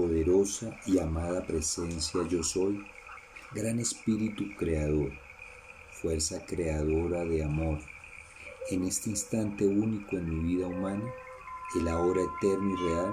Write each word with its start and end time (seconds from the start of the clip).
poderosa 0.00 0.74
y 0.86 0.98
amada 0.98 1.46
presencia 1.46 2.26
yo 2.26 2.42
soy, 2.42 2.82
gran 3.52 3.78
espíritu 3.78 4.44
creador, 4.56 5.12
fuerza 5.90 6.42
creadora 6.46 7.22
de 7.26 7.44
amor, 7.44 7.78
en 8.70 8.84
este 8.84 9.10
instante 9.10 9.66
único 9.66 10.16
en 10.16 10.30
mi 10.30 10.54
vida 10.54 10.68
humana, 10.68 11.04
el 11.78 11.86
ahora 11.86 12.22
eterno 12.22 12.70
y 12.70 12.76
real, 12.88 13.12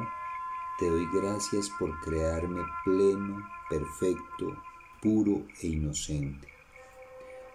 te 0.80 0.90
doy 0.90 1.06
gracias 1.14 1.70
por 1.78 2.00
crearme 2.00 2.64
pleno, 2.86 3.46
perfecto, 3.70 4.56
puro 5.02 5.46
e 5.62 5.68
inocente. 5.68 6.48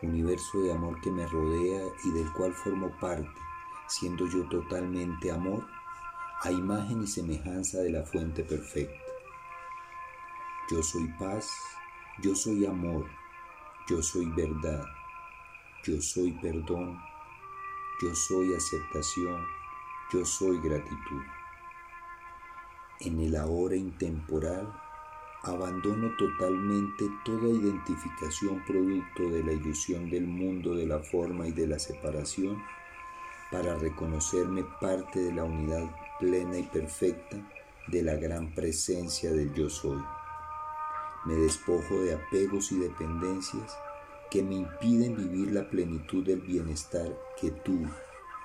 Universo 0.03 0.61
de 0.61 0.73
amor 0.73 1.01
que 1.01 1.11
me 1.11 1.27
rodea 1.27 1.85
y 2.05 2.11
del 2.11 2.31
cual 2.35 2.53
formo 2.53 2.91
parte, 3.01 3.41
siendo 3.87 4.27
yo 4.27 4.47
totalmente 4.51 5.31
amor, 5.31 5.65
a 6.43 6.51
imagen 6.51 7.03
y 7.03 7.07
semejanza 7.07 7.79
de 7.79 7.93
la 7.93 8.03
fuente 8.03 8.43
perfecta. 8.43 9.12
Yo 10.73 10.83
soy 10.83 11.07
paz, 11.19 11.51
yo 12.23 12.35
soy 12.35 12.65
amor, 12.65 13.05
yo 13.87 14.03
soy 14.03 14.25
verdad, 14.31 14.83
yo 15.85 16.01
soy 16.01 16.33
perdón, 16.41 16.99
yo 18.01 18.15
soy 18.15 18.55
aceptación, 18.55 19.45
yo 20.11 20.25
soy 20.25 20.59
gratitud. 20.63 21.21
En 23.01 23.21
el 23.21 23.37
ahora 23.37 23.77
intemporal, 23.77 24.73
abandono 25.43 26.17
totalmente 26.17 27.05
toda 27.27 27.51
identificación 27.51 28.65
producto 28.65 29.25
de 29.25 29.45
la 29.45 29.53
ilusión 29.53 30.09
del 30.09 30.27
mundo 30.27 30.75
de 30.75 30.87
la 30.87 31.01
forma 31.01 31.49
y 31.49 31.53
de 31.53 31.67
la 31.67 31.79
separación 31.79 32.57
para 33.51 33.77
reconocerme 33.77 34.65
parte 34.81 35.21
de 35.21 35.35
la 35.35 35.45
unidad 35.45 35.95
plena 36.19 36.57
y 36.57 36.63
perfecta 36.63 37.37
de 37.89 38.03
la 38.03 38.15
gran 38.15 38.55
presencia 38.55 39.31
del 39.33 39.53
yo 39.53 39.69
soy. 39.69 40.03
Me 41.25 41.35
despojo 41.35 42.01
de 42.01 42.15
apegos 42.15 42.73
y 42.73 42.79
dependencias 42.79 43.77
que 44.31 44.43
me 44.43 44.57
impiden 44.57 45.17
vivir 45.17 45.53
la 45.53 45.69
plenitud 45.69 46.25
del 46.25 46.41
bienestar 46.41 47.17
que 47.41 47.51
tú, 47.51 47.87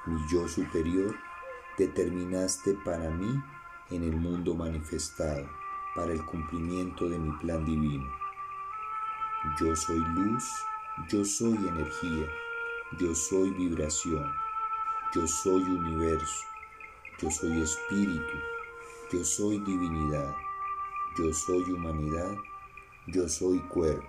mi 0.05 0.19
yo 0.31 0.47
superior, 0.47 1.15
determinaste 1.77 2.75
para 2.85 3.09
mí 3.09 3.41
en 3.89 4.03
el 4.03 4.15
mundo 4.15 4.53
manifestado, 4.53 5.49
para 5.95 6.11
el 6.11 6.23
cumplimiento 6.25 7.07
de 7.09 7.17
mi 7.17 7.31
plan 7.37 7.65
divino. 7.65 8.05
Yo 9.59 9.75
soy 9.75 9.99
luz, 9.99 10.43
yo 11.09 11.23
soy 11.23 11.55
energía, 11.55 12.27
yo 12.99 13.15
soy 13.15 13.51
vibración, 13.51 14.29
yo 15.13 15.27
soy 15.27 15.61
universo, 15.61 16.45
yo 17.19 17.31
soy 17.31 17.61
espíritu, 17.61 18.37
yo 19.11 19.23
soy 19.23 19.59
divinidad, 19.59 20.35
yo 21.17 21.33
soy 21.33 21.71
humanidad, 21.71 22.37
yo 23.07 23.29
soy 23.29 23.59
cuerpo. 23.59 24.05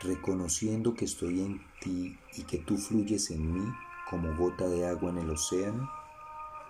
Reconociendo 0.00 0.94
que 0.94 1.04
estoy 1.04 1.40
en 1.40 1.60
ti 1.80 2.16
y 2.36 2.42
que 2.44 2.58
tú 2.58 2.76
fluyes 2.76 3.30
en 3.30 3.52
mí 3.52 3.74
como 4.08 4.36
gota 4.36 4.68
de 4.68 4.86
agua 4.86 5.10
en 5.10 5.18
el 5.18 5.30
océano, 5.30 5.90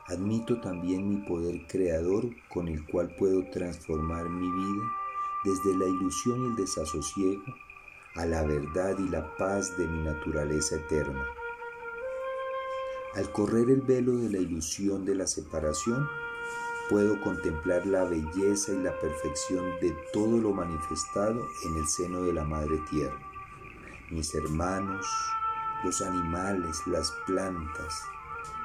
admito 0.07 0.61
también 0.61 1.09
mi 1.09 1.17
poder 1.29 1.67
creador 1.67 2.31
con 2.49 2.69
el 2.69 2.87
cual 2.87 3.15
puedo 3.19 3.45
transformar 3.51 4.29
mi 4.29 4.51
vida 4.51 4.85
desde 5.45 5.77
la 5.77 5.87
ilusión 5.87 6.45
y 6.45 6.47
el 6.47 6.57
desasosiego 6.57 7.43
a 8.15 8.25
la 8.25 8.43
verdad 8.45 8.97
y 8.99 9.09
la 9.09 9.37
paz 9.37 9.77
de 9.77 9.87
mi 9.87 10.03
naturaleza 10.03 10.77
eterna. 10.77 11.27
Al 13.15 13.31
correr 13.33 13.69
el 13.71 13.83
velo 13.83 14.17
de 14.17 14.31
la 14.31 14.39
ilusión 14.39 15.05
de 15.05 15.15
la 15.15 15.27
separación, 15.27 16.09
puedo 16.89 17.21
contemplar 17.21 17.87
la 17.87 18.05
belleza 18.05 18.73
y 18.73 18.83
la 18.83 18.99
perfección 18.99 19.65
de 19.81 19.97
todo 20.12 20.39
lo 20.39 20.53
manifestado 20.53 21.47
en 21.65 21.77
el 21.77 21.87
seno 21.89 22.22
de 22.22 22.33
la 22.33 22.45
Madre 22.45 22.78
Tierra. 22.91 23.19
Mis 24.11 24.34
hermanos, 24.34 25.06
los 25.83 26.03
animales, 26.03 26.87
las 26.87 27.11
plantas, 27.27 28.03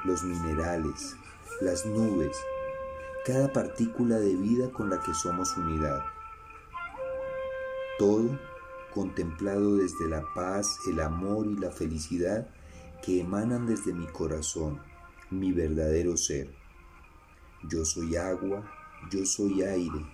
los 0.04 0.22
minerales, 0.22 1.16
las 1.60 1.86
nubes, 1.86 2.36
cada 3.24 3.52
partícula 3.52 4.18
de 4.18 4.34
vida 4.36 4.70
con 4.70 4.90
la 4.90 5.00
que 5.00 5.14
somos 5.14 5.56
unidad. 5.56 6.04
Todo 7.98 8.38
contemplado 8.92 9.76
desde 9.76 10.08
la 10.08 10.24
paz, 10.34 10.78
el 10.88 11.00
amor 11.00 11.46
y 11.46 11.56
la 11.56 11.70
felicidad 11.70 12.48
que 13.02 13.20
emanan 13.20 13.66
desde 13.66 13.94
mi 13.94 14.06
corazón, 14.06 14.80
mi 15.30 15.52
verdadero 15.52 16.16
ser. 16.16 16.59
Yo 17.68 17.84
soy 17.84 18.16
agua, 18.16 18.62
yo 19.10 19.24
soy 19.24 19.62
aire, 19.62 20.06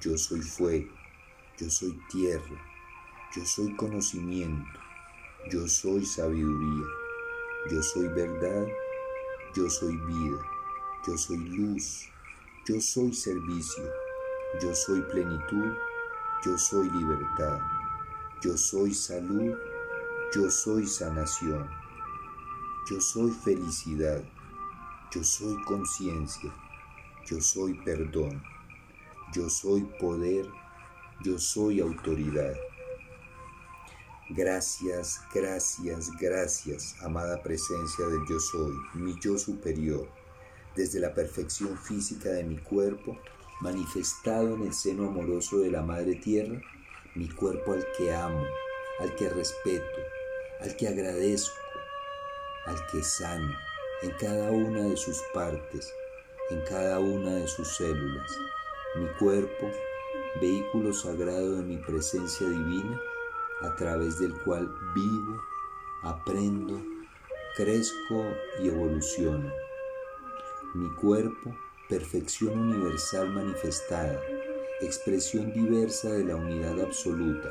yo 0.00 0.16
soy 0.16 0.40
fuego, 0.40 0.92
yo 1.58 1.68
soy 1.68 1.98
tierra, 2.10 2.58
yo 3.36 3.44
soy 3.44 3.74
conocimiento, 3.76 4.80
yo 5.50 5.68
soy 5.68 6.04
sabiduría, 6.06 6.86
yo 7.70 7.82
soy 7.82 8.08
verdad, 8.08 8.66
yo 9.54 9.68
soy 9.68 9.96
vida, 9.96 10.38
yo 11.06 11.18
soy 11.18 11.38
luz, 11.38 12.08
yo 12.66 12.80
soy 12.80 13.12
servicio, 13.12 13.84
yo 14.62 14.74
soy 14.74 15.02
plenitud, 15.02 15.74
yo 16.44 16.56
soy 16.56 16.90
libertad, 16.90 17.60
yo 18.42 18.56
soy 18.56 18.94
salud, 18.94 19.54
yo 20.34 20.50
soy 20.50 20.86
sanación. 20.86 21.68
Yo 22.90 23.00
soy 23.00 23.30
felicidad, 23.30 24.22
yo 25.14 25.22
soy 25.22 25.54
conciencia, 25.62 26.52
yo 27.24 27.40
soy 27.40 27.74
perdón, 27.84 28.42
yo 29.32 29.48
soy 29.48 29.82
poder, 30.00 30.44
yo 31.22 31.38
soy 31.38 31.80
autoridad. 31.80 32.52
Gracias, 34.30 35.20
gracias, 35.32 36.10
gracias, 36.18 36.96
amada 37.00 37.40
presencia 37.44 38.06
del 38.06 38.26
yo 38.28 38.40
soy, 38.40 38.74
mi 38.94 39.14
yo 39.20 39.38
superior, 39.38 40.08
desde 40.74 40.98
la 40.98 41.14
perfección 41.14 41.78
física 41.78 42.30
de 42.30 42.42
mi 42.42 42.56
cuerpo, 42.56 43.16
manifestado 43.60 44.56
en 44.56 44.62
el 44.62 44.74
seno 44.74 45.06
amoroso 45.06 45.58
de 45.58 45.70
la 45.70 45.82
Madre 45.82 46.16
Tierra, 46.16 46.60
mi 47.14 47.28
cuerpo 47.28 47.74
al 47.74 47.86
que 47.96 48.12
amo, 48.12 48.44
al 48.98 49.14
que 49.14 49.28
respeto, 49.28 50.00
al 50.60 50.74
que 50.74 50.88
agradezco 50.88 51.54
al 52.66 52.86
que 52.86 53.02
sana 53.02 53.73
en 54.04 54.10
cada 54.18 54.50
una 54.50 54.82
de 54.82 54.98
sus 54.98 55.18
partes, 55.32 55.90
en 56.50 56.60
cada 56.68 56.98
una 56.98 57.36
de 57.36 57.48
sus 57.48 57.66
células. 57.68 58.30
Mi 58.96 59.06
cuerpo, 59.18 59.70
vehículo 60.42 60.92
sagrado 60.92 61.56
de 61.56 61.62
mi 61.62 61.78
presencia 61.78 62.46
divina, 62.46 63.00
a 63.62 63.74
través 63.76 64.18
del 64.18 64.34
cual 64.42 64.70
vivo, 64.94 65.40
aprendo, 66.02 66.82
crezco 67.56 68.26
y 68.60 68.68
evoluciono. 68.68 69.50
Mi 70.74 70.90
cuerpo, 70.96 71.56
perfección 71.88 72.58
universal 72.58 73.30
manifestada, 73.30 74.20
expresión 74.82 75.50
diversa 75.54 76.10
de 76.10 76.24
la 76.24 76.36
unidad 76.36 76.78
absoluta 76.78 77.50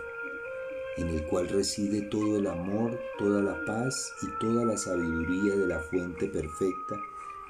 en 0.97 1.09
el 1.09 1.25
cual 1.25 1.49
reside 1.49 2.01
todo 2.03 2.37
el 2.37 2.47
amor, 2.47 2.99
toda 3.17 3.41
la 3.41 3.65
paz 3.65 4.13
y 4.21 4.27
toda 4.39 4.65
la 4.65 4.77
sabiduría 4.77 5.55
de 5.55 5.67
la 5.67 5.79
fuente 5.79 6.27
perfecta 6.27 6.95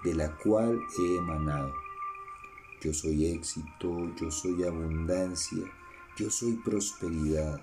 de 0.03 0.13
la 0.15 0.35
cual 0.37 0.79
he 0.97 1.15
emanado. 1.17 1.73
Yo 2.81 2.93
soy 2.93 3.27
éxito, 3.27 4.13
yo 4.19 4.29
soy 4.29 4.63
abundancia, 4.63 5.63
yo 6.17 6.29
soy 6.29 6.53
prosperidad, 6.63 7.61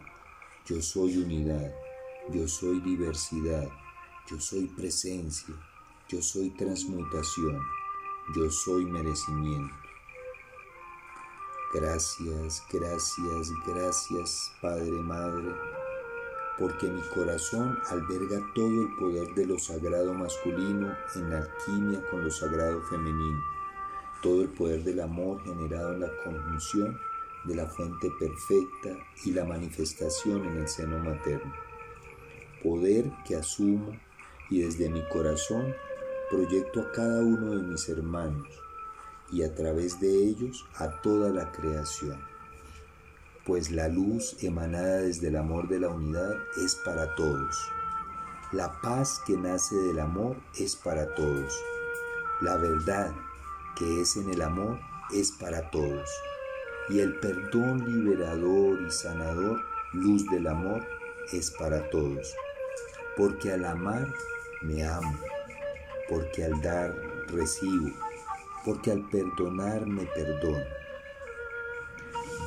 yo 0.67 0.81
soy 0.81 1.19
unidad, 1.19 1.73
yo 2.33 2.49
soy 2.49 2.81
diversidad, 2.81 3.69
yo 4.31 4.41
soy 4.41 4.67
presencia, 4.67 5.55
yo 6.09 6.23
soy 6.23 6.51
transmutación, 6.51 7.61
yo 8.35 8.51
soy 8.51 8.87
merecimiento. 8.87 9.80
Gracias, 11.73 12.65
gracias, 12.73 13.53
gracias, 13.65 14.53
Padre, 14.61 14.91
Madre, 14.91 15.55
porque 16.59 16.89
mi 16.89 17.01
corazón 17.15 17.79
alberga 17.91 18.45
todo 18.57 18.83
el 18.83 18.97
poder 18.97 19.35
de 19.37 19.47
lo 19.47 19.57
sagrado 19.57 20.13
masculino 20.13 20.93
en 21.15 21.33
alquimia 21.33 22.03
con 22.11 22.25
lo 22.25 22.31
sagrado 22.33 22.83
femenino, 22.83 23.41
todo 24.21 24.43
el 24.43 24.49
poder 24.49 24.83
del 24.83 25.01
amor 25.01 25.45
generado 25.45 25.93
en 25.93 26.01
la 26.01 26.11
conjunción 26.25 26.99
de 27.45 27.55
la 27.55 27.67
fuente 27.69 28.11
perfecta 28.19 28.97
y 29.25 29.31
la 29.31 29.45
manifestación 29.45 30.45
en 30.47 30.57
el 30.57 30.69
seno 30.69 30.99
materno. 30.99 31.55
Poder 32.65 33.13
que 33.25 33.37
asumo 33.37 33.93
y 34.51 34.63
desde 34.63 34.91
mi 34.91 35.09
corazón 35.09 35.73
proyecto 36.31 36.81
a 36.81 36.91
cada 36.91 37.21
uno 37.21 37.55
de 37.55 37.63
mis 37.63 37.89
hermanos 37.89 38.70
y 39.33 39.43
a 39.43 39.55
través 39.55 40.01
de 40.01 40.09
ellos 40.09 40.67
a 40.77 41.01
toda 41.01 41.31
la 41.31 41.51
creación. 41.53 42.21
Pues 43.45 43.71
la 43.71 43.89
luz 43.89 44.37
emanada 44.43 44.99
desde 44.99 45.29
el 45.29 45.37
amor 45.37 45.69
de 45.69 45.81
la 45.81 45.89
unidad 45.89 46.35
es 46.65 46.77
para 46.77 47.15
todos. 47.15 47.57
La 48.53 48.81
paz 48.81 49.21
que 49.27 49.37
nace 49.37 49.77
del 49.77 50.01
amor 50.01 50.37
es 50.59 50.77
para 50.77 51.15
todos. 51.15 51.55
La 52.41 52.57
verdad 52.57 53.13
que 53.77 54.01
es 54.01 54.17
en 54.17 54.31
el 54.31 54.43
amor 54.43 54.79
es 55.13 55.33
para 55.33 55.71
todos. 55.71 56.09
Y 56.89 57.01
el 57.01 57.19
perdón 57.21 57.85
liberador 57.87 58.83
y 58.83 58.91
sanador, 58.91 59.61
luz 59.93 60.27
del 60.31 60.47
amor, 60.47 60.85
es 61.33 61.51
para 61.53 61.89
todos. 61.91 62.35
Porque 63.17 63.53
al 63.53 63.65
amar 63.65 64.13
me 64.63 64.85
amo, 64.85 65.19
porque 66.09 66.45
al 66.45 66.61
dar 66.61 66.95
recibo, 67.29 67.91
porque 68.65 68.91
al 68.91 69.09
perdonar 69.09 69.87
me 69.87 70.05
perdono. 70.07 70.65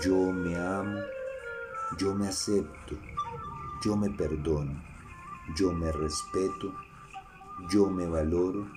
Yo 0.03 0.15
me 0.31 0.55
amo, 0.55 0.99
yo 1.97 2.13
me 2.13 2.27
acepto, 2.27 2.95
yo 3.83 3.95
me 3.95 4.09
perdono, 4.09 4.81
yo 5.55 5.71
me 5.71 5.91
respeto, 5.91 6.73
yo 7.69 7.89
me 7.89 8.07
valoro, 8.07 8.67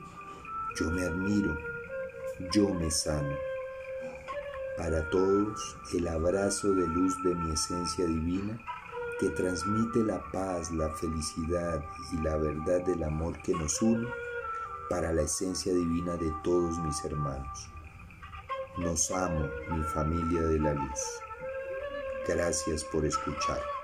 yo 0.78 0.90
me 0.90 1.02
admiro, 1.02 1.56
yo 2.52 2.72
me 2.72 2.90
sano. 2.90 3.34
Para 4.76 5.08
todos, 5.10 5.76
el 5.94 6.06
abrazo 6.06 6.74
de 6.74 6.86
luz 6.86 7.20
de 7.22 7.34
mi 7.34 7.52
esencia 7.52 8.06
divina 8.06 8.58
que 9.18 9.30
transmite 9.30 10.00
la 10.00 10.22
paz, 10.30 10.70
la 10.70 10.90
felicidad 10.90 11.82
y 12.12 12.18
la 12.18 12.36
verdad 12.36 12.84
del 12.84 13.02
amor 13.02 13.40
que 13.42 13.54
nos 13.54 13.80
une 13.80 14.06
para 14.88 15.12
la 15.12 15.22
esencia 15.22 15.72
divina 15.72 16.16
de 16.16 16.32
todos 16.42 16.78
mis 16.78 17.04
hermanos. 17.04 17.70
Nos 18.78 19.10
amo, 19.10 19.48
mi 19.70 19.82
familia 19.84 20.42
de 20.42 20.58
la 20.58 20.74
luz. 20.74 21.00
Gracias 22.28 22.84
por 22.84 23.04
escuchar. 23.04 23.75